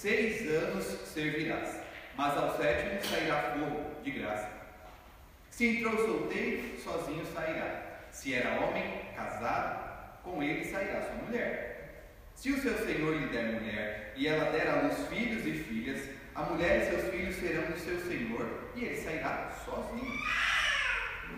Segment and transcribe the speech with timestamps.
[0.00, 1.78] seis anos servirás,
[2.16, 4.48] mas ao sétimo sairá fogo de graça.
[5.50, 8.06] Se entrou solteiro, sozinho sairá.
[8.10, 12.06] Se era homem, casado, com ele sairá sua mulher.
[12.34, 16.08] Se o seu senhor lhe der mulher, e ela der à luz filhos e filhas,
[16.34, 20.18] a mulher e seus filhos serão do seu senhor, e ele sairá sozinho.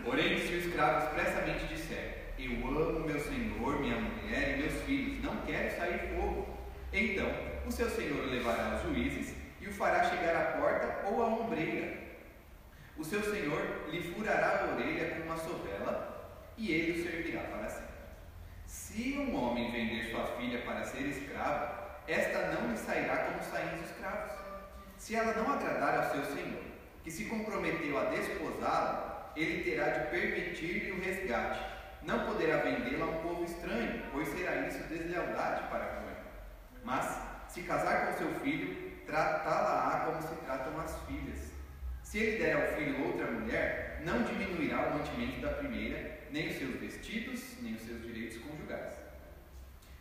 [0.05, 5.21] Porém, se o escravo expressamente disser, eu amo meu senhor, minha mulher e meus filhos,
[5.25, 6.52] não quero sair fogo.
[6.93, 7.31] Então,
[7.67, 11.27] o seu senhor o levará aos juízes e o fará chegar à porta ou à
[11.27, 11.97] ombreira.
[12.99, 17.69] O seu senhor lhe furará a orelha com uma sovela e ele o servirá para
[17.69, 17.93] sempre.
[18.67, 21.73] Se um homem vender sua filha para ser escravo,
[22.07, 24.33] esta não lhe sairá como saem os escravos.
[24.99, 26.63] Se ela não agradar ao seu senhor,
[27.03, 31.73] que se comprometeu a desposá-la, ele terá de permitir-lhe o resgate
[32.05, 36.02] não poderá vendê-la a um povo estranho, pois será isso deslealdade para.
[36.85, 41.53] Mas, se casar com seu filho, tratá-la-á como se tratam as filhas.
[42.03, 46.57] Se ele der ao filho outra mulher, não diminuirá o mantimento da primeira, nem os
[46.57, 48.95] seus vestidos, nem os seus direitos conjugais.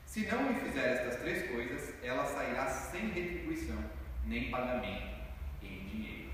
[0.06, 3.78] Se não lhe fizer estas três coisas, ela sairá sem retribuição,
[4.26, 5.22] nem pagamento
[5.62, 6.32] em dinheiro.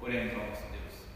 [0.00, 1.06] Oremos ao nosso Deus.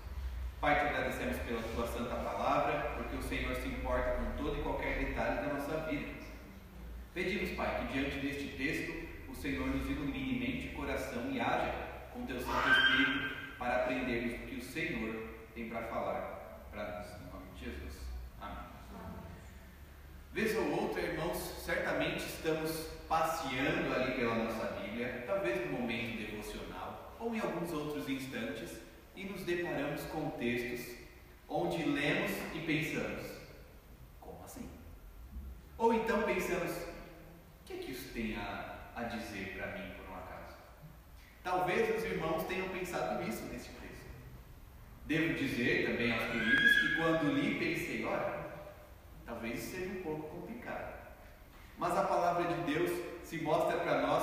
[0.61, 4.63] Pai, te agradecemos pela tua santa palavra, porque o Senhor se importa com todo e
[4.63, 6.22] qualquer detalhe da nossa vida.
[7.15, 8.93] Pedimos, Pai, que diante deste texto
[9.29, 11.73] o Senhor nos ilumine mente coração e haja
[12.13, 17.07] com teu Santo Espírito para aprendermos o que o Senhor tem para falar para nós.
[17.21, 18.01] Em nome de Jesus.
[18.41, 18.65] Amém.
[20.33, 22.71] Vez ou outra, irmãos, certamente estamos
[23.09, 28.71] passeando ali pela nossa Bíblia, talvez no momento devocional ou em alguns outros instantes
[29.15, 30.97] e nos deparamos com textos
[31.49, 33.27] onde lemos e pensamos:
[34.21, 34.69] como assim?
[35.79, 40.13] Ou então pensamos: o que é que isso tem a, a dizer para mim, por
[40.13, 40.57] um acaso?
[41.43, 44.07] Talvez os irmãos tenham pensado nisso nesse texto.
[45.07, 48.47] Devo dizer também aos queridos que quando li, pensei: olha,
[49.27, 50.93] talvez seja um pouco complicado.
[51.79, 52.91] Mas a palavra de Deus
[53.25, 54.23] se mostra para nós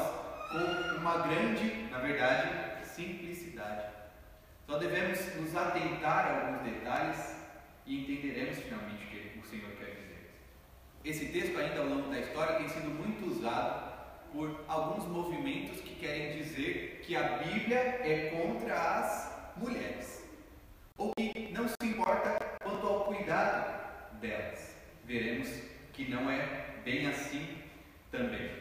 [0.52, 3.94] com uma grande, na verdade, simplicidade.
[4.66, 7.36] Só devemos nos atentar a alguns detalhes
[7.86, 10.32] e entenderemos finalmente o que o Senhor quer dizer.
[11.10, 13.98] Esse texto, ainda ao longo da história, tem sido muito usado
[14.32, 20.24] por alguns movimentos que querem dizer que a Bíblia é contra as mulheres,
[20.96, 24.76] ou que não se importa quanto ao cuidado delas.
[25.04, 25.50] Veremos
[25.94, 27.58] que não é bem assim
[28.12, 28.52] também.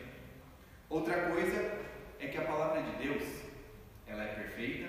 [0.88, 1.78] Outra coisa
[2.18, 3.24] é que a palavra de Deus,
[4.06, 4.88] ela é perfeita,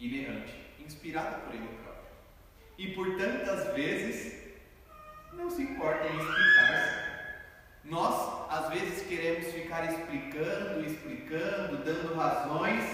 [0.00, 2.06] inerrante, inspirada por Ele próprio.
[2.78, 4.45] E por tantas vezes
[5.36, 7.06] não se importa em explicar-se.
[7.84, 12.84] Nós, às vezes, queremos ficar explicando, explicando, dando razões,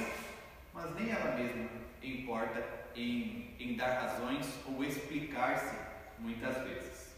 [0.74, 1.68] mas nem ela mesma
[2.02, 2.62] importa
[2.94, 5.74] em, em dar razões ou explicar-se
[6.18, 7.14] muitas vezes.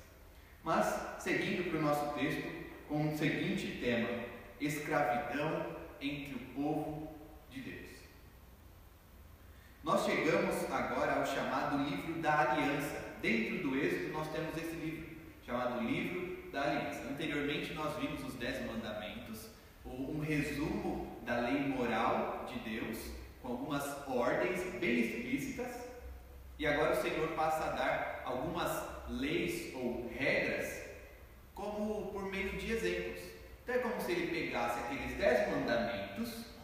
[0.63, 2.49] Mas, seguindo para o nosso texto,
[2.89, 4.09] com o seguinte tema:
[4.61, 7.13] escravidão entre o povo
[7.51, 7.91] de Deus.
[9.83, 13.05] Nós chegamos agora ao chamado livro da aliança.
[13.21, 15.04] Dentro do Êxodo nós temos esse livro,
[15.45, 17.09] chamado livro da aliança.
[17.09, 19.49] Anteriormente nós vimos os Dez Mandamentos,
[19.85, 22.99] um resumo da lei moral de Deus,
[23.43, 25.89] com algumas ordens bem explícitas.
[26.59, 30.85] E agora o Senhor passa a dar algumas leis ou regras,
[31.55, 33.21] como por meio de exemplos.
[33.63, 36.55] Então é como se ele pegasse aqueles dez mandamentos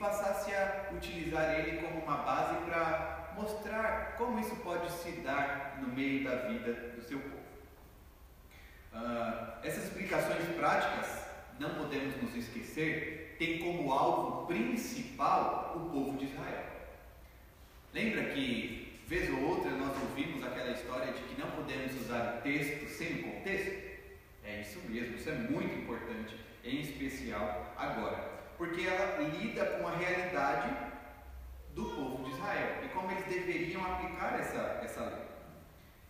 [0.00, 5.88] passasse a utilizar ele como uma base para mostrar como isso pode se dar no
[5.88, 7.39] meio da vida do seu povo.
[8.92, 11.24] Uh, essas explicações práticas,
[11.58, 16.66] não podemos nos esquecer, tem como alvo principal o povo de Israel.
[17.92, 22.42] Lembra que, vez ou outra, nós ouvimos aquela história de que não podemos usar o
[22.42, 23.90] texto sem o contexto?
[24.44, 29.96] É isso mesmo, isso é muito importante, em especial agora porque ela lida com a
[29.96, 30.76] realidade
[31.74, 35.29] do povo de Israel e como eles deveriam aplicar essa, essa lei.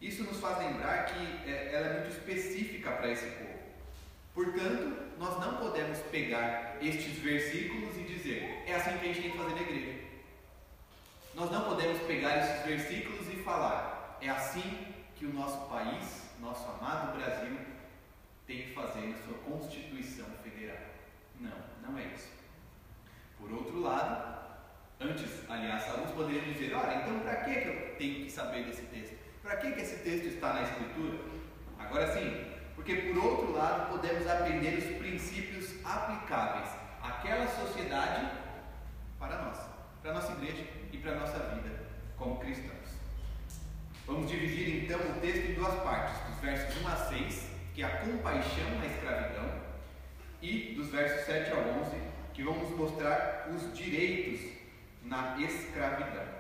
[0.01, 3.51] Isso nos faz lembrar que é, ela é muito específica para esse povo.
[4.35, 9.31] Portanto, nós não podemos pegar estes versículos e dizer, é assim que a gente tem
[9.33, 10.01] que fazer na igreja.
[11.35, 16.67] Nós não podemos pegar estes versículos e falar, é assim que o nosso país, nosso
[16.71, 17.59] amado Brasil,
[18.47, 20.79] tem que fazer na sua Constituição Federal.
[21.39, 22.31] Não, não é isso.
[23.39, 24.41] Por outro lado,
[24.99, 29.20] antes, aliás, alguns poderiam dizer: olha, então para que eu tenho que saber desse texto?
[29.51, 31.19] Para que, que esse texto está na Escritura?
[31.77, 36.71] Agora sim, porque por outro lado podemos aprender os princípios aplicáveis
[37.03, 38.31] àquela sociedade
[39.19, 39.59] para nós,
[40.01, 41.81] para a nossa igreja e para a nossa vida
[42.17, 42.91] como cristãos.
[44.07, 47.87] Vamos dividir então o texto em duas partes, dos versos 1 a 6, que é
[47.87, 49.51] a compaixão na escravidão,
[50.41, 51.97] e dos versos 7 a 11,
[52.35, 54.49] que vamos mostrar os direitos
[55.03, 56.40] na escravidão.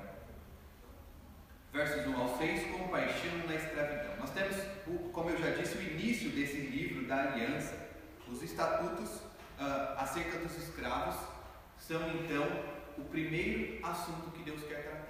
[1.72, 4.16] Versos 1 ao 6, compaixão na escravidão.
[4.18, 4.56] Nós temos,
[5.12, 7.76] como eu já disse, o início desse livro da aliança,
[8.26, 9.08] os estatutos
[9.58, 11.14] uh, acerca dos escravos
[11.78, 12.44] são então
[12.98, 15.06] o primeiro assunto que Deus quer tratar.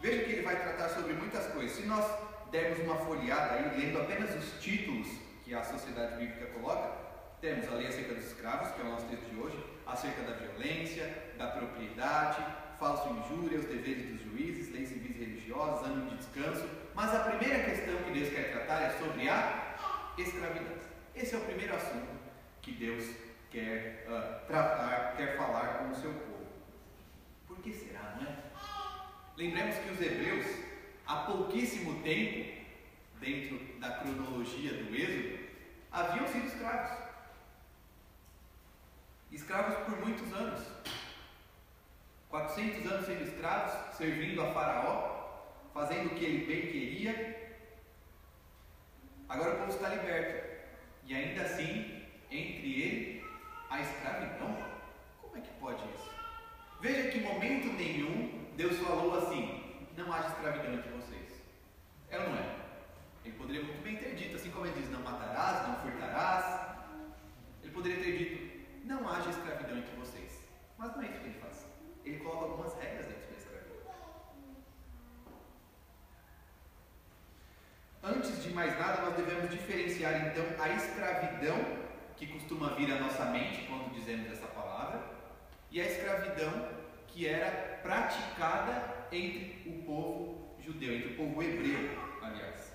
[0.00, 1.76] Veja que ele vai tratar sobre muitas coisas.
[1.76, 2.06] Se nós
[2.52, 5.08] dermos uma folheada aí, lendo apenas os títulos
[5.44, 6.92] que a sociedade bíblica coloca,
[7.40, 10.34] temos a lei acerca dos escravos, que é o nosso texto de hoje, acerca da
[10.34, 12.44] violência, da propriedade,
[12.78, 16.68] falso injúria, os deveres dos juízes, leis civis religiosas, ânimo de descanso.
[16.94, 19.74] Mas a primeira questão que Deus quer tratar é sobre a
[20.18, 20.76] escravidão.
[21.14, 22.08] Esse é o primeiro assunto
[22.62, 23.04] que Deus
[23.50, 26.46] quer uh, tratar, quer falar com o seu povo.
[27.46, 28.36] Por que será, não é?
[29.36, 30.46] Lembremos que os hebreus,
[31.06, 32.56] há pouquíssimo tempo,
[33.20, 35.38] dentro da cronologia do Êxodo,
[35.90, 37.06] haviam sido escravos.
[39.30, 40.60] Escravos por muitos anos.
[42.36, 45.38] 400 anos sendo escravos, servindo a Faraó,
[45.72, 47.56] fazendo o que ele bem queria.
[49.26, 50.46] Agora o povo está liberto.
[51.06, 53.24] E ainda assim, entre ele,
[53.70, 54.54] a escravidão.
[55.22, 56.10] Como é que pode isso?
[56.82, 61.40] Veja que momento nenhum Deus falou assim: não haja escravidão entre vocês.
[62.10, 62.54] É ou não é?
[63.24, 66.76] Ele poderia muito bem ter dito, assim como ele diz: não matarás, não furtarás.
[67.62, 70.46] Ele poderia ter dito: não haja escravidão entre vocês.
[70.76, 71.45] Mas não é isso que ele faz.
[72.06, 73.76] Ele coloca algumas regras dentro da escravidão.
[78.04, 81.56] Antes de mais nada, nós devemos diferenciar então a escravidão
[82.16, 85.02] que costuma vir à nossa mente quando dizemos essa palavra
[85.72, 86.68] e a escravidão
[87.08, 91.90] que era praticada entre o povo judeu, entre o povo hebreu,
[92.22, 92.72] aliás.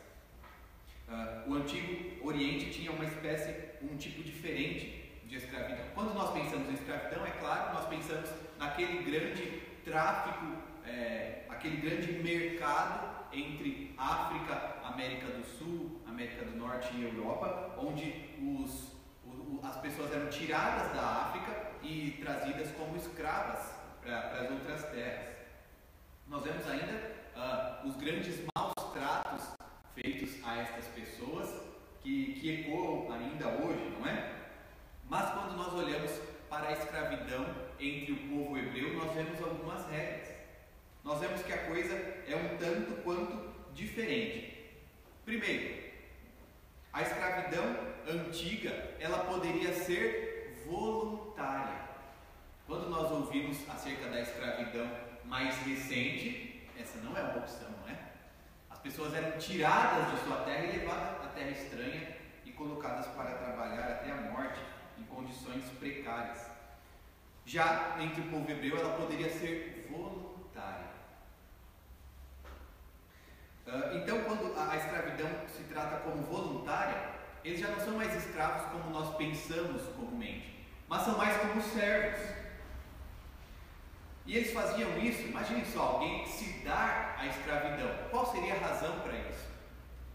[1.07, 5.00] Uh, o antigo Oriente tinha uma espécie, um tipo diferente
[5.31, 5.85] de escravidão.
[5.95, 8.29] Quando nós pensamos em escravidão, é claro, nós pensamos
[8.59, 16.93] naquele grande tráfico, é, aquele grande mercado entre África, América do Sul, América do Norte
[16.93, 18.93] e Europa, onde os,
[19.25, 25.33] o, as pessoas eram tiradas da África e trazidas como escravas para as outras terras.
[26.27, 26.91] Nós vemos ainda
[27.37, 29.47] uh, os grandes maus tratos
[29.95, 31.49] feitos a estas pessoas
[32.01, 34.40] que, que ecoam ainda hoje, não é?
[35.11, 36.09] Mas quando nós olhamos
[36.49, 37.45] para a escravidão
[37.77, 40.29] entre o povo hebreu, nós vemos algumas regras.
[41.03, 44.71] Nós vemos que a coisa é um tanto quanto diferente.
[45.25, 45.83] Primeiro,
[46.93, 47.75] a escravidão
[48.07, 48.69] antiga,
[49.01, 51.89] ela poderia ser voluntária.
[52.65, 54.89] Quando nós ouvimos acerca da escravidão
[55.25, 57.99] mais recente, essa não é uma opção, não é?
[58.69, 63.31] As pessoas eram tiradas de sua terra e levadas à terra estranha e colocadas para
[63.31, 64.71] trabalhar até a morte
[65.01, 66.51] em condições precárias.
[67.45, 70.91] Já entre o povo hebreu, ela poderia ser voluntária.
[73.67, 77.11] Ah, então, quando a escravidão se trata como voluntária,
[77.43, 82.41] eles já não são mais escravos como nós pensamos comumente, mas são mais como servos.
[84.25, 87.89] E eles faziam isso, imagine só, alguém se dar à escravidão.
[88.11, 89.49] Qual seria a razão para isso?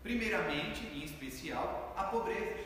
[0.03, 2.65] Primeiramente, em especial, a pobreza.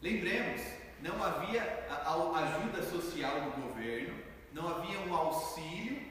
[0.00, 0.62] Lembremos,
[1.04, 1.86] não havia
[2.34, 4.18] ajuda social do governo,
[4.54, 6.02] não havia um auxílio,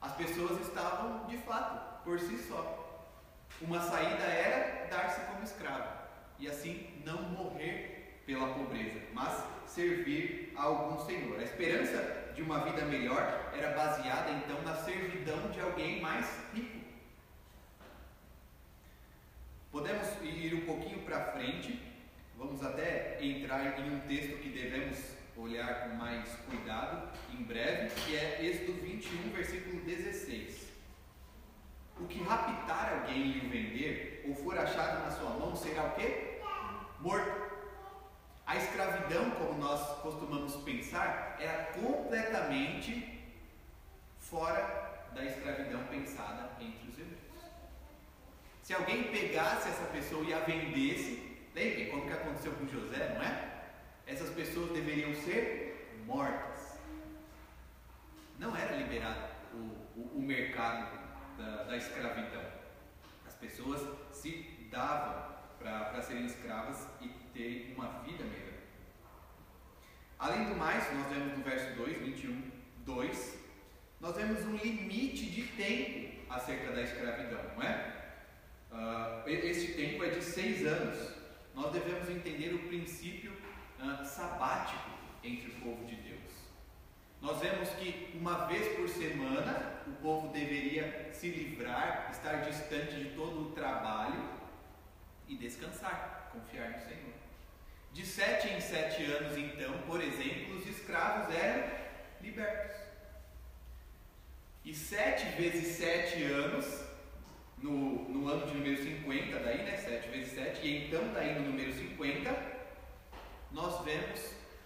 [0.00, 3.04] as pessoas estavam de fato por si só.
[3.60, 5.86] Uma saída era dar-se como escravo
[6.38, 11.38] e assim não morrer pela pobreza, mas servir a algum senhor.
[11.38, 16.82] A esperança de uma vida melhor era baseada então na servidão de alguém mais rico.
[19.70, 21.93] Podemos ir um pouquinho para frente,
[22.36, 24.98] vamos até entrar em um texto que devemos
[25.36, 30.72] olhar com mais cuidado em breve, que é Êxodo 21, versículo 16.
[31.98, 35.94] O que raptar alguém e o vender, ou for achado na sua mão, será o
[35.94, 36.40] quê?
[37.00, 37.44] Morto.
[38.46, 43.20] A escravidão, como nós costumamos pensar, era completamente
[44.18, 47.20] fora da escravidão pensada entre os hebreus.
[48.62, 53.22] Se alguém pegasse essa pessoa e a vendesse, lembrem como que aconteceu com José, não
[53.22, 53.54] é?
[54.06, 56.78] Essas pessoas deveriam ser mortas.
[58.38, 60.98] Não era liberado o, o, o mercado
[61.38, 62.44] da, da escravidão.
[63.26, 63.80] As pessoas
[64.12, 68.54] se davam para serem escravas e ter uma vida melhor.
[70.18, 72.50] Além do mais, nós vemos no verso 2, 21,
[72.84, 73.38] 2,
[74.00, 77.94] nós vemos um limite de tempo acerca da escravidão, não é?
[78.70, 81.13] Uh, esse tempo é de seis anos.
[81.54, 84.90] Nós devemos entender o princípio uh, sabático
[85.22, 86.14] entre o povo de Deus.
[87.20, 93.10] Nós vemos que uma vez por semana o povo deveria se livrar, estar distante de
[93.10, 94.28] todo o trabalho
[95.28, 97.14] e descansar, confiar no Senhor.
[97.92, 101.72] De sete em sete anos, então, por exemplo, os escravos eram
[102.20, 102.76] libertos.
[104.64, 106.66] E sete vezes sete anos,
[107.64, 109.76] no, no ano de número 50, daí, né?
[109.78, 112.30] Sete vezes sete, e então daí no número 50,
[113.52, 114.20] nós vemos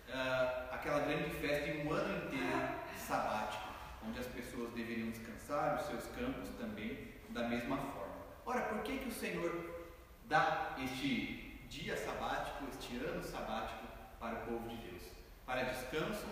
[0.09, 2.59] uh, aquela grande festa de um ano inteiro
[2.97, 3.69] sabático,
[4.05, 8.17] onde as pessoas deveriam descansar, os seus campos também, da mesma forma.
[8.45, 9.87] Ora, por que, que o Senhor
[10.25, 13.87] dá este dia sabático, este ano sabático
[14.19, 15.02] para o povo de Deus,
[15.47, 16.26] para descanso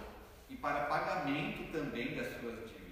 [0.49, 2.86] e para pagamento também das suas dívidas.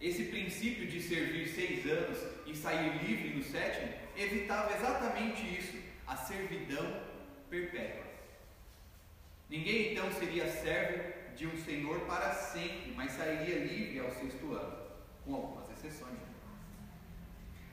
[0.00, 6.16] Esse princípio de servir seis anos e sair livre no sétimo evitava exatamente isso, a
[6.16, 7.02] servidão
[7.48, 8.04] perpétua.
[9.48, 14.76] Ninguém então seria servo de um senhor para sempre, mas sairia livre ao sexto ano,
[15.24, 16.18] com algumas exceções.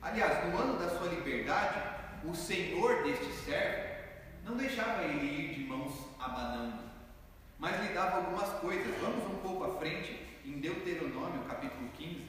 [0.00, 1.80] Aliás, no ano da sua liberdade,
[2.24, 3.94] o senhor deste servo
[4.44, 6.84] não deixava ele ir de mãos abanando,
[7.58, 8.94] mas lhe dava algumas coisas.
[9.00, 12.22] Vamos um pouco à frente, em Deuteronômio, capítulo 15.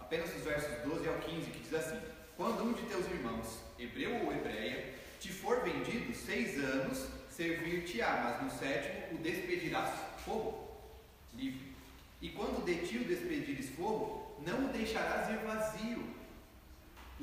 [0.00, 2.00] Apenas os versos 12 ao 15, que diz assim:
[2.36, 8.42] Quando um de teus irmãos, hebreu ou hebreia, te for vendido seis anos, servir-te-á, mas
[8.42, 10.70] no sétimo o despedirás fogo,
[11.34, 11.72] livre.
[12.20, 16.21] E quando de ti o despedires fogo, não o deixarás ir vazio.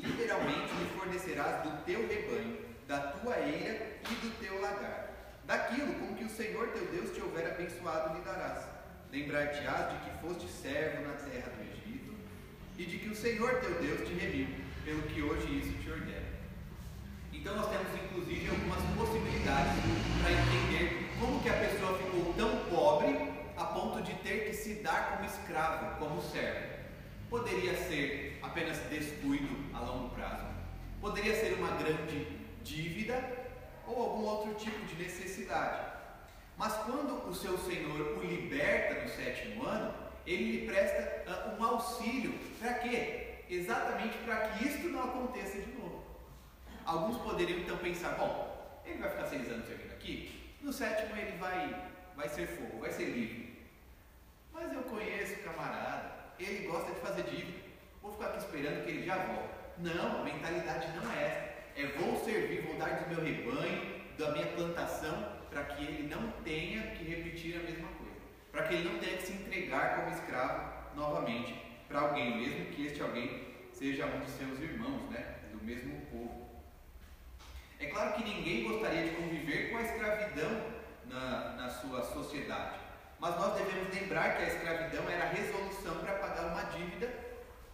[0.02, 5.10] Literalmente lhe fornecerás do teu rebanho, da tua eira e do teu lagar.
[5.46, 8.66] Daquilo com que o Senhor teu Deus te houver abençoado lhe darás.
[9.12, 12.14] Lembrar-te-ás de que foste servo na terra do Egito,
[12.78, 14.48] e de que o Senhor teu Deus te remiu,
[14.86, 16.30] pelo que hoje isso te ordena.
[17.34, 19.74] Então nós temos inclusive algumas possibilidades
[20.22, 23.18] para entender como que a pessoa ficou tão pobre
[23.58, 26.79] a ponto de ter que se dar como escravo, como servo.
[27.30, 30.46] Poderia ser apenas descuido a longo prazo,
[31.00, 32.28] poderia ser uma grande
[32.64, 33.22] dívida
[33.86, 35.90] ou algum outro tipo de necessidade.
[36.58, 39.94] Mas quando o seu senhor o liberta no sétimo ano,
[40.26, 42.34] ele lhe presta uh, um auxílio.
[42.60, 43.44] Para quê?
[43.50, 46.04] Exatamente para que isto não aconteça de novo.
[46.86, 51.38] Alguns poderiam então pensar, bom, ele vai ficar seis anos servindo aqui, no sétimo ele
[51.38, 53.58] vai, vai ser fogo, vai ser livre.
[54.52, 57.60] Mas eu conheço camarada, ele gosta de fazer dívida,
[58.02, 59.50] vou ficar aqui esperando que ele já volta.
[59.78, 61.50] Não, a mentalidade não é essa.
[61.80, 66.32] É vou servir, vou dar do meu rebanho, da minha plantação, para que ele não
[66.44, 68.16] tenha que repetir a mesma coisa.
[68.52, 71.56] Para que ele não tenha que se entregar como escravo novamente
[71.88, 75.38] para alguém, mesmo que este alguém seja um de seus irmãos, né?
[75.52, 76.50] Do mesmo povo.
[77.80, 82.78] É claro que ninguém gostaria de conviver com a escravidão na, na sua sociedade,
[83.20, 87.14] mas nós devemos lembrar que a escravidão era a resolução para pagar uma dívida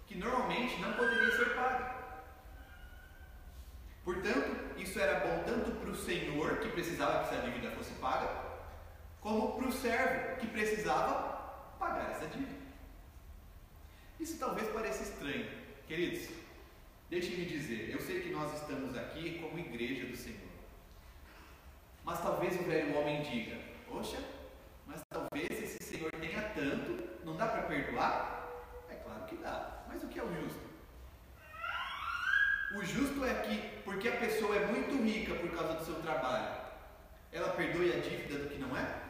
[0.07, 1.95] que normalmente não poderia ser paga.
[4.03, 8.29] Portanto, isso era bom tanto para o senhor, que precisava que essa dívida fosse paga,
[9.21, 12.65] como para o servo, que precisava pagar essa dívida.
[14.19, 15.49] Isso talvez pareça estranho,
[15.87, 16.29] queridos.
[17.09, 20.39] Deixe-me dizer, eu sei que nós estamos aqui como igreja do Senhor.
[22.03, 24.17] Mas talvez o velho homem diga: Poxa,
[26.53, 28.49] Tanto, não dá para perdoar?
[28.89, 30.65] É claro que dá, mas o que é o justo?
[32.75, 36.65] O justo é que, porque a pessoa é muito rica por causa do seu trabalho,
[37.31, 39.01] ela perdoe a dívida do que não é?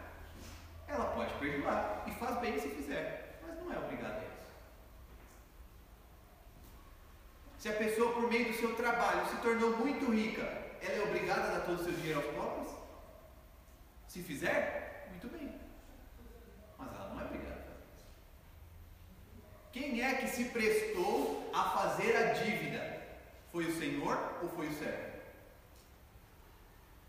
[0.87, 4.35] Ela pode perdoar e faz bem se fizer, mas não é obrigada a isso.
[7.57, 10.43] Se a pessoa, por meio do seu trabalho, se tornou muito rica,
[10.81, 12.71] ela é obrigada a dar todo o seu dinheiro aos pobres?
[14.07, 15.59] Se fizer, muito bem.
[16.77, 17.65] Mas ela não é obrigada.
[19.75, 22.81] Quem é que se prestou a fazer a dívida?
[23.51, 25.17] Foi o Senhor ou foi o servo?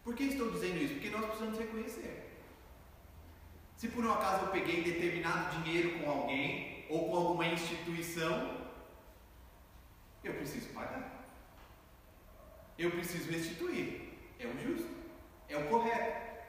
[0.02, 0.94] Por que estou dizendo isso?
[0.94, 2.28] Porque nós precisamos reconhecer.
[3.76, 8.66] Se por um acaso eu peguei determinado dinheiro com alguém ou com alguma instituição
[10.24, 11.24] eu preciso pagar.
[12.76, 14.12] Eu preciso restituir.
[14.40, 14.90] É o justo.
[15.48, 16.42] É o correto.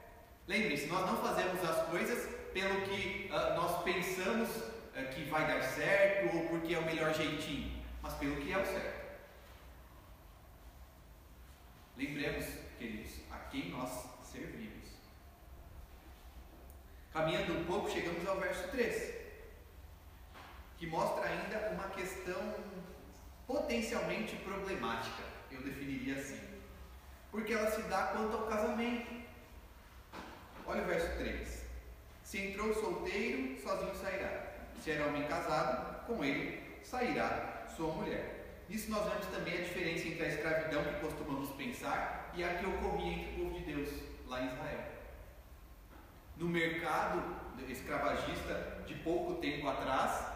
[0.48, 4.67] disse, nós não fazemos as coisas pelo que uh, nós pensamos
[4.98, 8.58] uh, que vai dar certo ou porque é o melhor jeitinho, mas pelo que é
[8.58, 9.08] o certo.
[11.96, 12.46] Lembremos,
[12.78, 13.90] queridos, a quem nós
[14.24, 14.88] servimos.
[17.12, 19.14] Caminhando um pouco, chegamos ao verso 3,
[20.78, 22.54] que mostra ainda uma questão
[23.48, 26.40] potencialmente problemática, eu definiria assim,
[27.32, 29.26] porque ela se dá quanto ao casamento.
[30.66, 31.64] Olha o verso 3:
[32.24, 34.47] Se entrou solteiro, sozinho sairá.
[34.80, 38.64] Se era homem casado, com ele sairá sua mulher.
[38.70, 42.66] Nisso nós vemos também a diferença entre a escravidão que costumamos pensar e a que
[42.66, 43.90] ocorria entre o povo de Deus
[44.28, 44.84] lá em Israel.
[46.36, 47.24] No mercado
[47.72, 50.28] escravagista de pouco tempo atrás,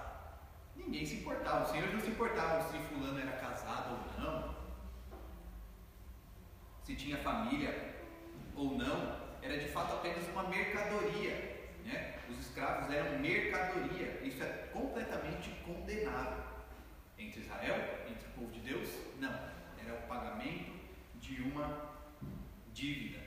[0.75, 1.63] ninguém se importava.
[1.63, 4.55] Os senhores não se importavam se fulano era casado ou não,
[6.83, 7.95] se tinha família
[8.55, 9.21] ou não.
[9.41, 11.69] Era de fato apenas uma mercadoria.
[11.83, 12.19] Né?
[12.31, 14.21] Os escravos eram mercadoria.
[14.23, 16.43] Isso é completamente condenável.
[17.17, 17.75] Entre Israel,
[18.09, 18.89] entre o povo de Deus?
[19.19, 19.33] Não.
[19.83, 20.71] Era o pagamento
[21.19, 21.91] de uma
[22.73, 23.19] dívida.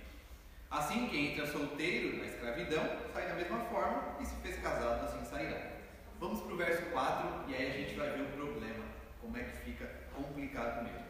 [0.70, 5.24] Assim, quem entra solteiro na escravidão sai da mesma forma e se fez casado, assim
[5.24, 5.70] sairá.
[6.18, 8.84] Vamos para o verso 4 e aí a gente vai ver o problema,
[9.20, 11.06] como é que fica complicado mesmo.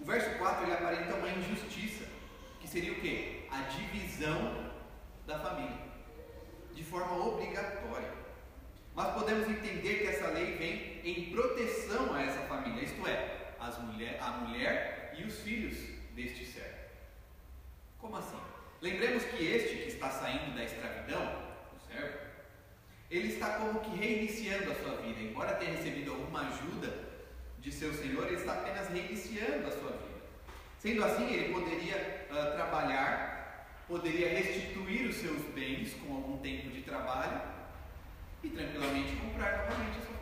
[0.00, 2.04] O verso 4 ele aparenta uma injustiça,
[2.60, 3.46] que seria o que?
[3.50, 4.72] A divisão
[5.26, 5.78] da família,
[6.74, 8.12] de forma obrigatória.
[8.94, 11.30] Mas podemos entender que essa lei vem em
[12.12, 15.76] a essa família, isto é, as mulher, a mulher e os filhos
[16.14, 16.74] deste servo.
[17.98, 18.40] Como assim?
[18.82, 21.42] Lembremos que este que está saindo da escravidão,
[21.74, 22.18] o servo,
[23.10, 25.20] ele está como que reiniciando a sua vida.
[25.20, 26.92] Embora tenha recebido alguma ajuda
[27.60, 30.14] de seu senhor, ele está apenas reiniciando a sua vida.
[30.78, 36.82] Sendo assim, ele poderia uh, trabalhar, poderia restituir os seus bens com algum tempo de
[36.82, 37.40] trabalho
[38.42, 40.13] e tranquilamente comprar novamente a sua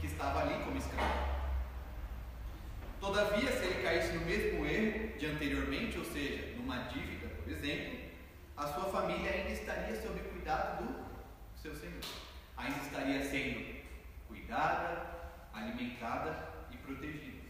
[0.00, 1.30] que estava ali como escravo.
[3.00, 7.98] Todavia, se ele caísse no mesmo erro de anteriormente, ou seja, numa dívida, por exemplo,
[8.56, 12.00] a sua família ainda estaria sob cuidado do seu Senhor.
[12.56, 13.80] Ainda estaria sendo
[14.28, 15.06] cuidada,
[15.52, 17.40] alimentada e protegida.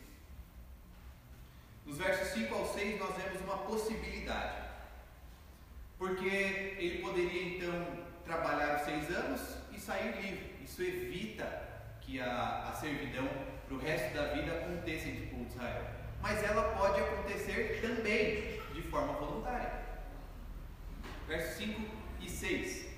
[1.85, 4.69] Nos versos 5 ao 6 nós vemos uma possibilidade.
[5.99, 10.55] Porque ele poderia então trabalhar seis anos sair livre.
[10.65, 11.45] Isso evita
[12.11, 13.29] que a, a servidão
[13.67, 15.87] para o resto da vida aconteça entre o povo de Israel.
[16.21, 19.73] Mas ela pode acontecer também de forma voluntária.
[21.29, 21.81] Versos 5
[22.21, 22.91] e 6.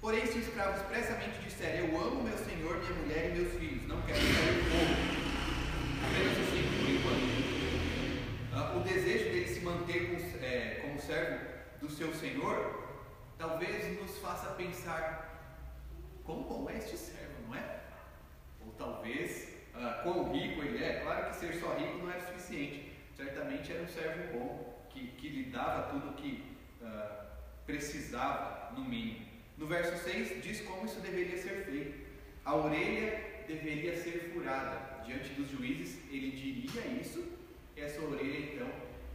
[0.00, 3.86] Porém, se o escravo expressamente disser: Eu amo meu senhor, minha mulher e meus filhos,
[3.86, 5.24] não quero sair do povo.
[6.06, 7.44] Apenas o 5 por enquanto.
[8.54, 11.44] Ah, o desejo dele se manter como, é, como servo
[11.80, 12.82] do seu senhor
[13.36, 15.34] talvez nos faça pensar
[16.24, 17.83] Quão bom é este servo, não é?
[18.66, 21.00] Ou talvez, ah, quão rico ele é.
[21.00, 22.92] Claro que ser só rico não era suficiente.
[23.16, 26.44] Certamente era um servo bom, que, que lhe dava tudo o que
[26.82, 27.26] ah,
[27.66, 29.26] precisava, no mínimo.
[29.56, 32.04] No verso 6 diz como isso deveria ser feito.
[32.44, 34.94] A orelha deveria ser furada.
[35.04, 37.24] Diante dos juízes, ele diria isso,
[37.76, 38.68] essa orelha então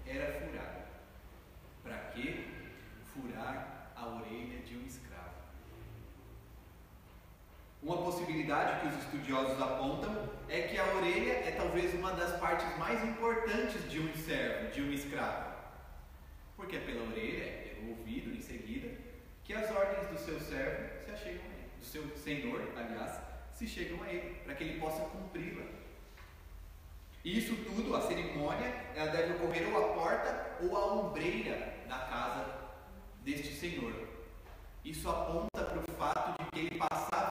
[0.05, 0.85] era furada.
[1.83, 2.45] Para que
[3.11, 5.08] furar a orelha de um escravo?
[7.81, 12.77] Uma possibilidade que os estudiosos apontam é que a orelha é talvez uma das partes
[12.77, 15.49] mais importantes de um servo, de um escravo.
[16.57, 18.89] Porque é pela orelha, é pelo ouvido em seguida,
[19.45, 23.21] que as ordens do seu servo se achegam a ele, do seu senhor, aliás,
[23.53, 25.63] se chegam a ele, para que ele possa cumpri-la.
[27.23, 32.45] Isso tudo, a cerimônia, ela deve ocorrer ou à porta ou à ombreira da casa
[33.23, 33.93] deste senhor.
[34.83, 37.28] Isso aponta para o fato de que ele passava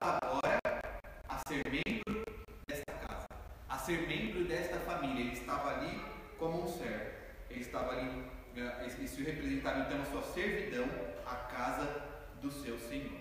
[1.48, 2.26] ser membro
[2.66, 3.26] desta casa,
[3.70, 5.22] a ser membro desta família.
[5.22, 5.98] Ele estava ali
[6.38, 7.11] como um servo.
[7.48, 8.22] Ele estava ali,
[8.54, 10.87] eh, isso representava então a sua servidão
[11.24, 12.02] à casa
[12.42, 13.18] do seu Senhor.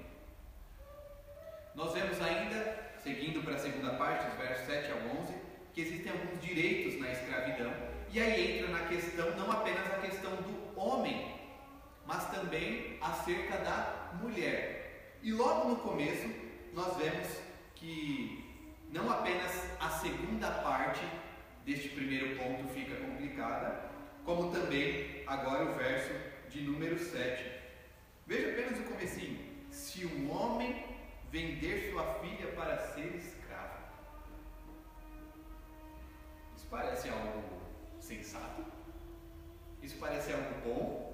[1.74, 5.34] Nós vemos ainda, seguindo para a segunda parte, os versos 7 ao 11,
[5.74, 7.72] que existem alguns direitos na escravidão.
[8.12, 11.34] E aí entra na questão, não apenas a questão do homem,
[12.06, 15.18] mas também acerca da mulher.
[15.24, 16.30] E logo no começo,
[16.74, 17.47] nós vemos
[17.80, 18.44] que
[18.92, 21.06] não apenas a segunda parte
[21.66, 23.90] deste primeiro ponto fica complicada,
[24.26, 26.14] como também agora o verso
[26.50, 27.52] de número 7.
[28.26, 29.40] Veja apenas o comecinho.
[29.70, 30.86] Se um homem
[31.32, 33.78] vender sua filha para ser escravo.
[36.56, 37.44] Isso parece algo
[38.00, 38.66] sensato?
[39.84, 41.08] Isso parece algo bom?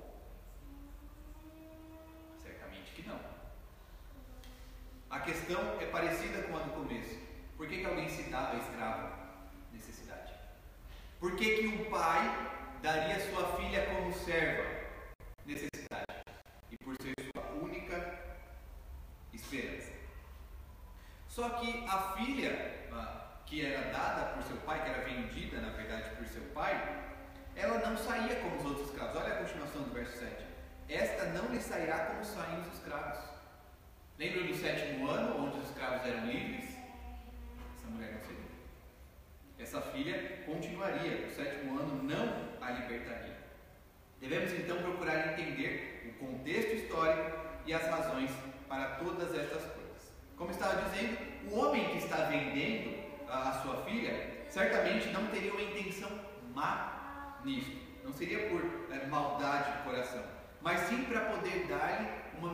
[5.23, 6.42] questão é parecida com a do começo.
[7.73, 9.09] Que, que alguém se dava escravo?
[9.71, 10.31] Necessidade.
[11.19, 12.51] Por que, que um pai
[12.83, 14.63] daria sua filha como serva?
[15.43, 16.05] Necessidade.
[16.69, 18.19] E por ser sua única
[19.33, 19.91] esperança.
[21.27, 22.83] Só que a filha
[23.47, 26.75] que era dada por seu pai, que era vendida na verdade por seu pai,
[27.55, 29.15] ela não saía como os outros escravos.
[29.15, 30.45] Olha a continuação do verso 7.
[30.89, 33.19] Esta não lhe sairá como saem os escravos.
[34.19, 36.72] Lembra do sétimo ano, onde os escravos eram livres?
[37.93, 38.43] Mulher seria.
[39.59, 43.37] Essa filha continuaria, o sétimo ano não a libertaria.
[44.19, 48.31] Devemos então procurar entender o contexto histórico e as razões
[48.67, 50.11] para todas estas coisas.
[50.37, 51.17] Como estava dizendo,
[51.49, 56.09] o homem que está vendendo a, sua filha certamente não teria uma intenção
[56.53, 57.71] má nisso.
[58.03, 60.23] Não seria por é, maldade de coração,
[60.61, 62.51] mas sim para poder dar-lhe uma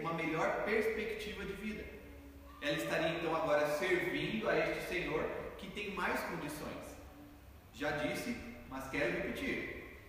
[0.00, 1.97] uma melhor perspectiva de vida.
[2.60, 5.22] Ela estaria então agora servindo a este Senhor
[5.56, 6.96] que tem mais condições.
[7.72, 8.36] Já disse,
[8.68, 10.00] mas quero repetir: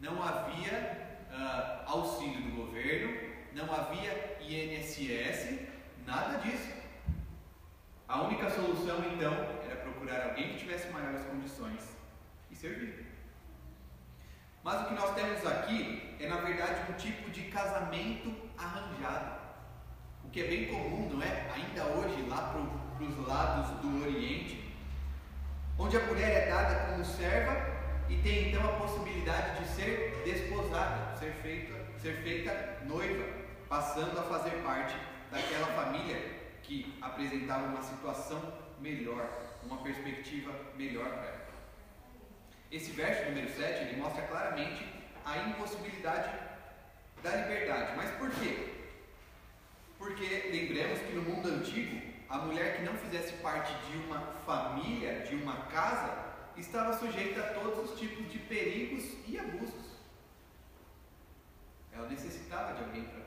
[0.00, 3.16] não havia uh, auxílio do governo,
[3.52, 5.60] não havia INSS,
[6.04, 6.72] nada disso.
[8.08, 9.32] A única solução então
[9.64, 11.96] era procurar alguém que tivesse maiores condições
[12.50, 13.06] e servir.
[14.62, 19.43] Mas o que nós temos aqui é na verdade um tipo de casamento arranjado.
[20.34, 21.48] Que é bem comum, não é?
[21.54, 22.52] Ainda hoje, lá
[22.98, 24.74] para os lados do Oriente,
[25.78, 27.54] onde a mulher é dada como serva
[28.08, 33.24] e tem então a possibilidade de ser desposada, ser feita, ser feita noiva,
[33.68, 34.96] passando a fazer parte
[35.30, 36.20] daquela família
[36.64, 38.42] que apresentava uma situação
[38.80, 39.30] melhor,
[39.62, 41.46] uma perspectiva melhor para ela.
[42.72, 44.84] Esse verso número 7 ele mostra claramente
[45.24, 46.28] a impossibilidade
[47.22, 47.92] da liberdade.
[47.96, 48.73] Mas por quê?
[50.04, 55.20] Porque lembremos que no mundo antigo, a mulher que não fizesse parte de uma família,
[55.20, 56.12] de uma casa,
[56.58, 59.94] estava sujeita a todos os tipos de perigos e abusos.
[61.90, 63.24] Ela necessitava de alguém para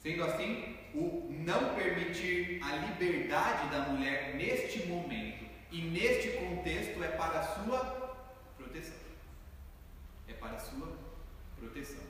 [0.00, 7.08] Sendo assim, o não permitir a liberdade da mulher neste momento e neste contexto é
[7.08, 7.80] para a sua
[8.56, 8.96] proteção.
[10.28, 10.96] É para a sua
[11.58, 12.07] proteção.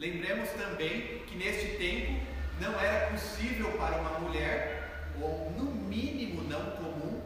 [0.00, 2.22] Lembremos também que neste tempo
[2.58, 7.22] não era possível para uma mulher, ou no mínimo não comum,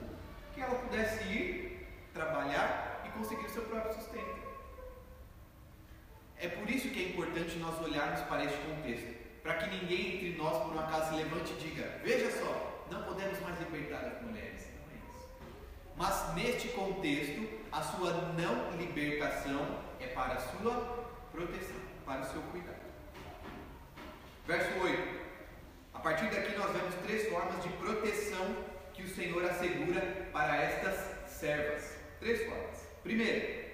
[0.52, 4.42] que ela pudesse ir trabalhar e conseguir seu próprio sustento.
[6.37, 10.37] É por isso que é importante nós olharmos para este contexto para que ninguém entre
[10.37, 14.20] nós, por um acaso, se levante e diga: Veja só, não podemos mais libertar as
[14.20, 14.66] mulheres.
[14.74, 15.28] Não é isso.
[15.96, 22.43] Mas neste contexto, a sua não libertação é para a sua proteção, para o seu
[22.43, 22.85] cuidado.
[24.47, 25.25] Verso 8.
[25.95, 28.57] A partir daqui nós vemos três formas de proteção
[28.93, 30.01] que o Senhor assegura
[30.33, 31.99] para estas servas.
[32.21, 32.87] Três formas.
[33.03, 33.64] Primeiro,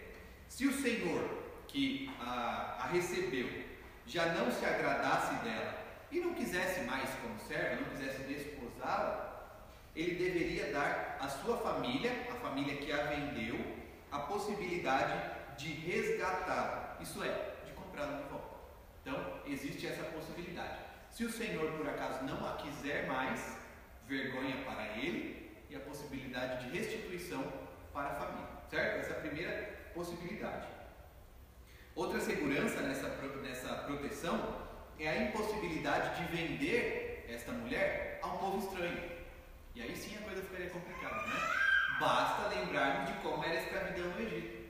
[0.49, 1.29] se o Senhor
[1.67, 3.49] que a, a recebeu
[4.07, 5.75] já não se agradasse dela
[6.11, 9.31] e não quisesse mais como serva, não quisesse desposá-la,
[9.95, 13.59] ele deveria dar à sua família, a família que a vendeu,
[14.11, 17.55] a possibilidade de resgatá-la, isso é,
[17.91, 18.57] de volta.
[19.03, 20.79] Então, existe essa possibilidade.
[21.11, 23.59] Se o Senhor por acaso não a quiser mais,
[24.07, 27.45] vergonha para ele e a possibilidade de restituição
[27.93, 29.01] para a família, certo?
[29.01, 29.53] Essa é a primeira
[29.95, 30.67] possibilidade.
[31.95, 34.67] Outra segurança nessa, nessa proteção
[34.99, 39.11] é a impossibilidade de vender esta mulher a um povo estranho.
[39.75, 41.35] E aí sim a coisa ficaria complicada, né?
[41.99, 44.61] Basta lembrarmos de como era a escravidão no Egito.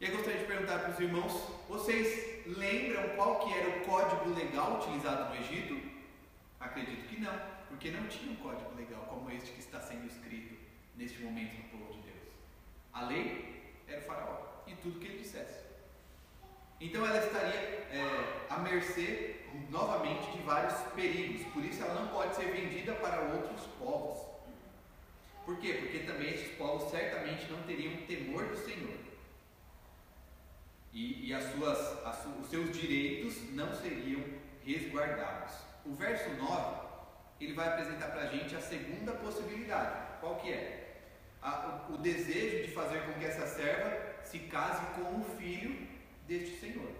[0.00, 1.32] E eu gostaria de perguntar para os irmãos,
[1.66, 5.80] vocês lembram qual que era o código legal utilizado no Egito?
[6.60, 7.32] Acredito que não,
[7.68, 10.54] porque não tinha um código legal como este que está sendo escrito
[10.94, 12.28] neste momento no povo de Deus.
[12.92, 15.64] A lei era o faraó e tudo que ele dissesse.
[16.78, 19.36] Então ela estaria é, à mercê
[19.70, 24.18] novamente de vários perigos, por isso ela não pode ser vendida para outros povos.
[25.46, 25.78] Por quê?
[25.80, 29.07] Porque também esses povos certamente não teriam temor do Senhor.
[30.98, 34.20] E, e as suas, as, os seus direitos não seriam
[34.64, 35.54] resguardados.
[35.86, 36.88] O verso 9,
[37.40, 40.18] ele vai apresentar para a gente a segunda possibilidade.
[40.18, 40.96] Qual que é?
[41.40, 45.86] A, o, o desejo de fazer com que essa serva se case com o filho
[46.26, 46.90] deste Senhor.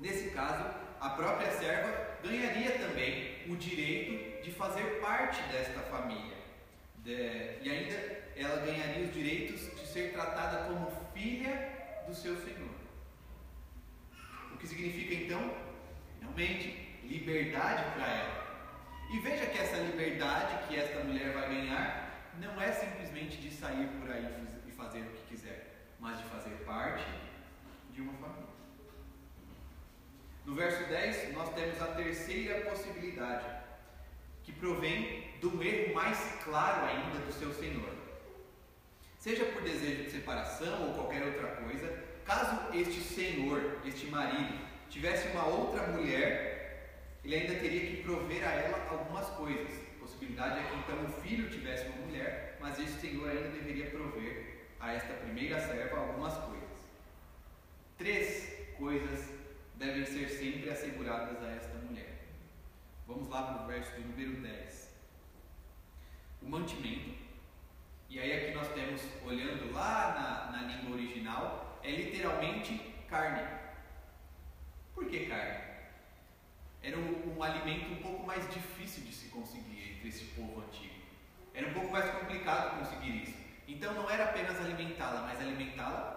[0.00, 0.68] Nesse caso,
[1.00, 6.38] a própria serva ganharia também o direito de fazer parte desta família.
[7.04, 7.12] De,
[7.62, 7.94] e ainda
[8.34, 12.74] ela ganharia os direitos de ser tratada como filha do seu Senhor.
[14.56, 15.54] O que significa então,
[16.18, 18.46] finalmente, liberdade para ela.
[19.10, 23.88] E veja que essa liberdade que esta mulher vai ganhar não é simplesmente de sair
[24.00, 27.04] por aí e fazer o que quiser, mas de fazer parte
[27.90, 28.46] de uma família.
[30.44, 33.44] No verso 10, nós temos a terceira possibilidade,
[34.44, 37.90] que provém do erro mais claro ainda do seu Senhor.
[39.18, 45.26] Seja por desejo de separação ou qualquer outra coisa, caso este Senhor, este marido, tivesse
[45.28, 46.55] uma outra mulher,
[47.26, 49.68] ele ainda teria que prover a ela algumas coisas.
[49.96, 53.90] A possibilidade é que então o filho tivesse uma mulher, mas este Senhor ainda deveria
[53.90, 56.70] prover a esta primeira serva algumas coisas.
[57.98, 59.28] Três coisas
[59.74, 62.26] devem ser sempre asseguradas a esta mulher.
[63.08, 64.94] Vamos lá para o verso de número 10.
[66.42, 67.10] O mantimento,
[68.08, 73.42] e aí aqui nós temos, olhando lá na, na língua original, é literalmente carne.
[74.94, 75.75] Por que carne?
[77.46, 80.94] Alimento um pouco mais difícil de se conseguir entre esse povo antigo.
[81.54, 83.34] Era um pouco mais complicado conseguir isso.
[83.66, 86.14] Então não era apenas alimentá-la, mas alimentá-la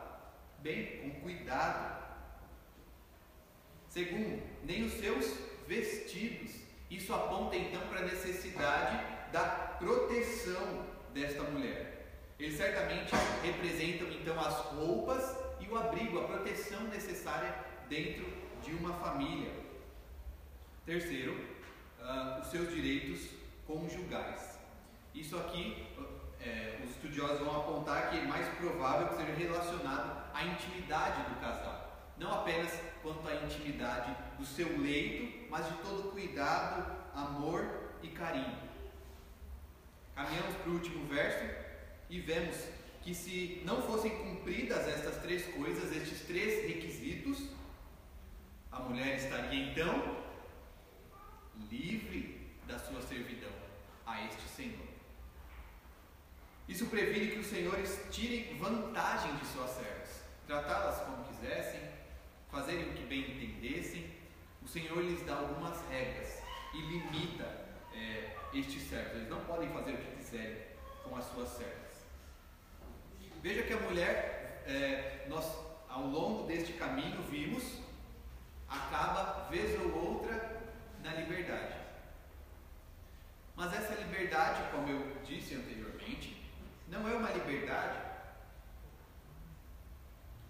[0.62, 2.00] bem, com cuidado,
[3.90, 5.36] Segundo, nem os seus
[5.68, 6.52] vestidos.
[6.92, 9.44] Isso aponta então para a necessidade da
[9.80, 12.06] proteção desta mulher.
[12.40, 13.12] Eles certamente
[13.44, 17.54] representam então as roupas e o abrigo, a proteção necessária
[17.90, 18.26] dentro
[18.64, 19.52] de uma família.
[20.90, 21.38] Terceiro,
[22.00, 23.30] uh, os seus direitos
[23.68, 24.58] conjugais.
[25.14, 25.86] Isso aqui,
[26.42, 31.40] é, os estudiosos vão apontar que é mais provável que seja relacionado à intimidade do
[31.40, 32.12] casal.
[32.18, 32.74] Não apenas
[33.04, 38.58] quanto à intimidade do seu leito, mas de todo cuidado, amor e carinho.
[40.16, 41.46] Caminhamos para o último verso
[42.10, 42.68] e vemos
[43.04, 47.48] que se não fossem cumpridas estas três coisas, estes três requisitos,
[48.72, 50.29] a mulher estaria então
[51.70, 53.52] livre da sua servidão
[54.06, 54.88] a este Senhor.
[56.68, 61.82] Isso previne que os senhores tirem vantagem de suas servas, tratá-las como quisessem,
[62.52, 64.12] fazerem o que bem entendessem,
[64.64, 66.44] o Senhor lhes dá algumas regras
[66.74, 67.46] e limita
[67.94, 69.14] é, estes servos.
[69.14, 70.58] Eles não podem fazer o que quiserem
[71.04, 72.06] com as suas servas.
[73.42, 75.46] Veja que a mulher, é, nós
[75.88, 77.80] ao longo deste caminho vimos,
[78.68, 80.59] acaba vez ou outra
[81.04, 81.76] na liberdade.
[83.56, 86.50] Mas essa liberdade, como eu disse anteriormente,
[86.88, 88.00] não é uma liberdade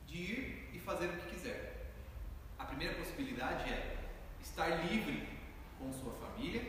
[0.08, 1.80] de ir e fazer o que quiser
[2.80, 3.98] primeira possibilidade é
[4.40, 5.28] estar livre
[5.78, 6.64] com sua família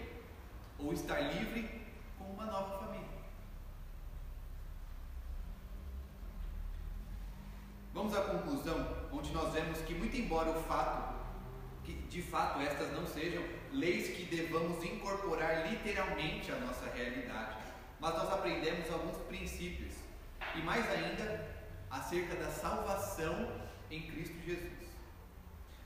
[0.77, 1.87] ou estar livre
[2.19, 3.07] com uma nova família.
[7.95, 11.20] Vamos à conclusão, onde nós vemos que, muito embora o fato,
[12.11, 13.43] de fato estas não sejam
[13.73, 17.57] leis que devamos incorporar literalmente à nossa realidade,
[18.01, 19.95] mas nós aprendemos alguns princípios
[20.57, 21.49] e mais ainda
[21.89, 23.53] acerca da salvação
[23.91, 24.91] em Cristo Jesus.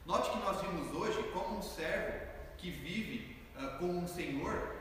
[0.06, 4.76] Note que nós vimos hoje como um servo que vive uh, com um senhor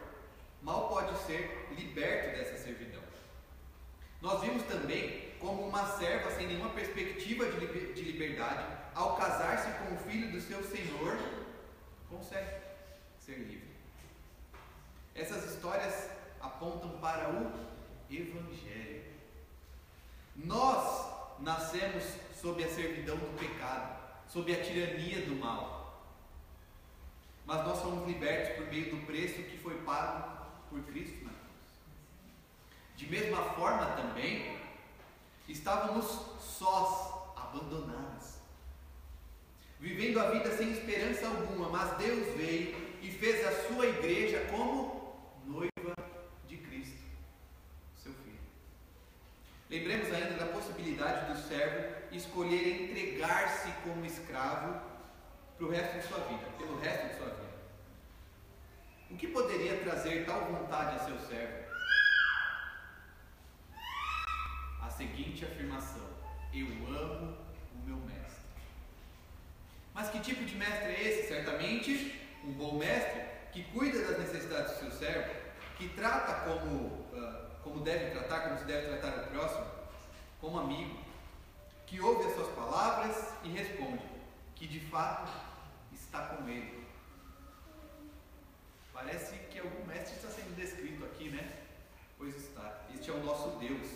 [0.61, 3.03] mal pode ser liberto dessa servidão.
[4.21, 9.71] Nós vimos também como uma serva sem nenhuma perspectiva de, liber, de liberdade, ao casar-se
[9.79, 11.17] com o filho do seu senhor,
[12.09, 12.61] consegue
[13.19, 13.73] ser livre.
[15.15, 17.51] Essas histórias apontam para o
[18.09, 19.03] Evangelho.
[20.35, 22.03] Nós nascemos
[22.39, 24.03] sob a servidão do pecado
[24.33, 26.01] sob a tirania do mal.
[27.45, 31.43] Mas nós somos libertos por meio do preço que foi pago por Cristo na cruz.
[32.95, 34.57] De mesma forma também,
[35.47, 36.05] estávamos
[36.39, 38.32] sós, abandonados,
[39.83, 45.13] vivendo a vida sem esperança alguma, mas Deus veio e fez a sua igreja como
[45.45, 45.93] noiva
[46.47, 47.03] de Cristo,
[48.01, 48.39] seu filho.
[49.69, 54.79] Lembremos ainda da possibilidade do servo escolher entregar-se como escravo
[55.57, 57.53] para o resto de sua vida, pelo resto de sua vida.
[59.11, 61.61] O que poderia trazer tal vontade a seu servo?
[64.81, 66.07] A seguinte afirmação:
[66.53, 67.37] Eu amo
[67.75, 68.22] o meu mestre.
[69.93, 71.27] Mas que tipo de mestre é esse?
[71.27, 75.33] Certamente um bom mestre que cuida das necessidades do seu servo,
[75.77, 79.65] que trata como, uh, como deve tratar, como se deve tratar o próximo,
[80.41, 80.97] como amigo,
[81.85, 84.03] que ouve as suas palavras e responde
[84.55, 85.31] que de fato
[85.93, 86.83] está com ele.
[88.91, 91.51] Parece que algum mestre está sendo descrito aqui, né?
[92.17, 92.81] Pois está.
[92.93, 93.87] Este é o nosso Deus.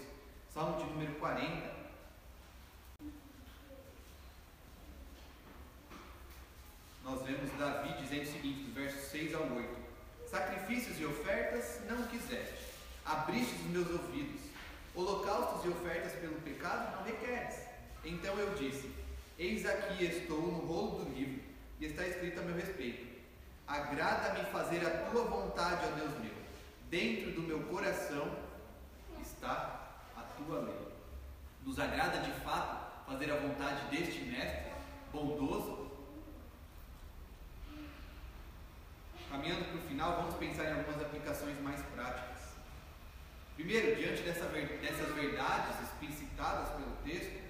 [0.49, 1.86] Salmo de número 40.
[7.07, 9.69] nós vemos Davi dizendo o seguinte, do verso 6 ao 8:
[10.29, 12.73] Sacrifícios e ofertas não quiseste,
[13.05, 14.41] abriste os meus ouvidos,
[14.93, 17.61] holocaustos e ofertas pelo pecado não requeres.
[18.03, 18.91] Então eu disse:
[19.39, 21.41] Eis aqui estou no rolo do livro,
[21.79, 23.07] e está escrito a meu respeito:
[23.65, 26.33] Agrada-me fazer a tua vontade, ó Deus meu,
[26.89, 28.37] dentro do meu coração
[29.21, 30.87] está a tua lei.
[31.65, 34.73] Nos agrada de fato fazer a vontade deste mestre
[35.13, 35.86] bondoso
[39.29, 42.55] Caminhando para o final, vamos pensar em algumas aplicações mais práticas.
[43.55, 47.41] Primeiro, diante dessa, dessas verdades explicitadas pelo texto,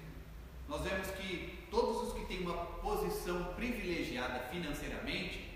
[0.66, 5.48] nós vemos que todos os que têm uma posição privilegiada financeiramente,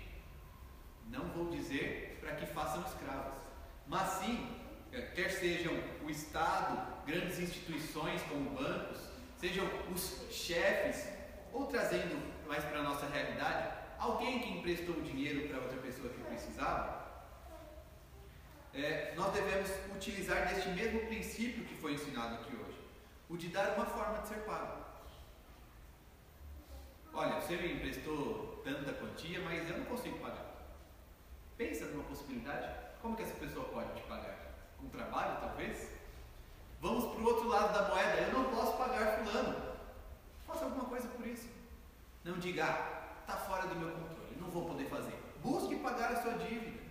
[1.09, 3.33] não vou dizer para que façam escravos,
[3.87, 4.47] mas sim,
[4.91, 8.99] eh, quer sejam o Estado, grandes instituições como bancos,
[9.37, 11.07] sejam os chefes,
[11.51, 16.21] ou trazendo mais para a nossa realidade, alguém que emprestou dinheiro para outra pessoa que
[16.23, 17.03] precisava,
[18.73, 22.79] é, nós devemos utilizar deste mesmo princípio que foi ensinado aqui hoje,
[23.29, 24.83] o de dar uma forma de ser pago.
[27.13, 30.47] Olha, você me emprestou tanta quantia, mas eu não consigo pagar.
[31.57, 32.73] Pensa numa possibilidade.
[33.01, 34.35] Como que essa pessoa pode te pagar?
[34.79, 35.89] Com trabalho, talvez?
[36.81, 38.21] Vamos para o outro lado da moeda.
[38.21, 39.77] Eu não posso pagar fulano.
[40.47, 41.47] Faça alguma coisa por isso.
[42.23, 42.92] Não diga,
[43.23, 45.13] está fora do meu controle, não vou poder fazer.
[45.41, 46.83] Busque pagar a sua dívida.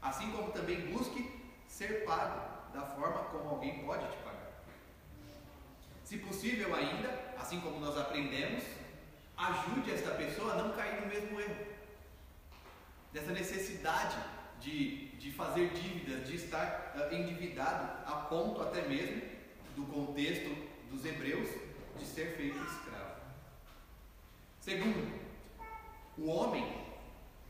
[0.00, 2.40] Assim como também busque ser pago
[2.72, 4.62] da forma como alguém pode te pagar.
[6.04, 8.64] Se possível ainda, assim como nós aprendemos,
[9.36, 11.66] ajude esta pessoa a não cair no mesmo erro.
[13.12, 14.16] Dessa necessidade
[14.60, 19.22] de, de fazer dívidas, de estar uh, endividado a ponto até mesmo
[19.76, 20.50] do contexto
[20.90, 21.48] dos hebreus
[21.98, 23.20] de ser feito escravo.
[24.60, 25.21] Segundo,
[26.22, 26.64] o homem,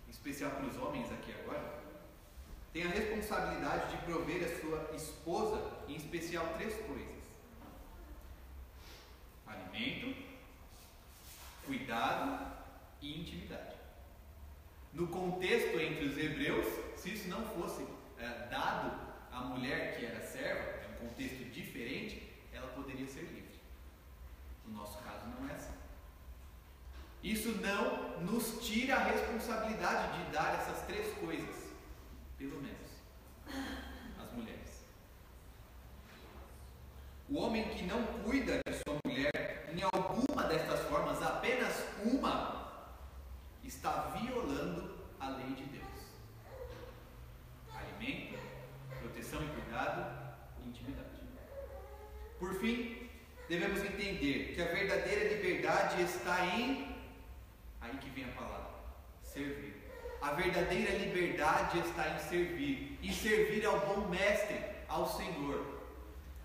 [0.06, 1.82] em especial para os homens aqui agora,
[2.72, 7.22] tem a responsabilidade de prover a sua esposa, em especial, três coisas:
[9.46, 10.16] alimento,
[11.66, 12.50] cuidado
[13.02, 13.76] e intimidade.
[14.94, 17.86] No contexto entre os hebreus, se isso não fosse
[18.18, 18.98] é, dado
[19.30, 23.60] à mulher que era serva, é um contexto diferente, ela poderia ser livre.
[24.66, 25.11] No nosso caso.
[27.22, 31.54] Isso não nos tira a responsabilidade de dar essas três coisas,
[32.36, 32.90] pelo menos,
[34.20, 34.84] as mulheres.
[37.28, 42.62] O homem que não cuida de sua mulher em alguma destas formas, apenas uma,
[43.64, 45.82] está violando a lei de Deus.
[47.74, 48.38] Alimento,
[49.00, 51.08] proteção e cuidado e intimidade.
[52.38, 53.08] Por fim,
[53.48, 56.92] devemos entender que a verdadeira liberdade está em.
[57.80, 58.70] Aí que vem a palavra:
[59.22, 59.74] servir.
[60.20, 64.60] A verdadeira liberdade está em servir e servir ao bom mestre,
[65.02, 65.82] ao Senhor,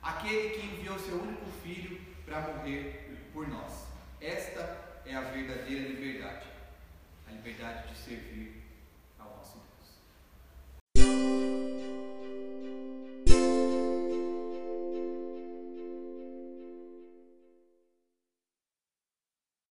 [0.02, 3.86] aquele que enviou seu único filho para morrer por nós.
[4.20, 6.48] Esta é a verdadeira liberdade,
[7.28, 8.27] a liberdade de servir.